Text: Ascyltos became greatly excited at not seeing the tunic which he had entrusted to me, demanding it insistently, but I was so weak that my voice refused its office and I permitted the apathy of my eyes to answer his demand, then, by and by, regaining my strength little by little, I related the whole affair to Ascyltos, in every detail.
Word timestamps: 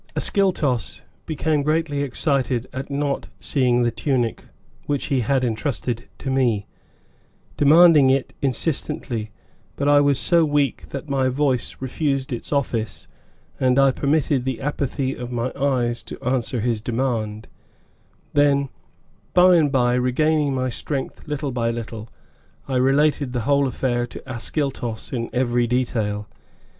Ascyltos 0.15 1.03
became 1.27 1.61
greatly 1.61 2.01
excited 2.01 2.65
at 2.73 2.89
not 2.89 3.27
seeing 3.39 3.83
the 3.83 3.91
tunic 3.91 4.45
which 4.87 5.05
he 5.13 5.19
had 5.19 5.43
entrusted 5.43 6.09
to 6.17 6.31
me, 6.31 6.65
demanding 7.55 8.09
it 8.09 8.33
insistently, 8.41 9.29
but 9.75 9.87
I 9.87 10.01
was 10.01 10.17
so 10.17 10.43
weak 10.43 10.89
that 10.89 11.07
my 11.07 11.29
voice 11.29 11.75
refused 11.79 12.33
its 12.33 12.51
office 12.51 13.07
and 13.59 13.77
I 13.77 13.91
permitted 13.91 14.43
the 14.43 14.59
apathy 14.59 15.13
of 15.15 15.31
my 15.31 15.51
eyes 15.53 16.01
to 16.05 16.19
answer 16.23 16.61
his 16.61 16.81
demand, 16.81 17.47
then, 18.33 18.69
by 19.35 19.55
and 19.55 19.71
by, 19.71 19.93
regaining 19.93 20.55
my 20.55 20.71
strength 20.71 21.27
little 21.27 21.51
by 21.51 21.69
little, 21.69 22.09
I 22.67 22.77
related 22.77 23.33
the 23.33 23.41
whole 23.41 23.67
affair 23.67 24.07
to 24.07 24.23
Ascyltos, 24.27 25.13
in 25.13 25.29
every 25.31 25.67
detail. 25.67 26.27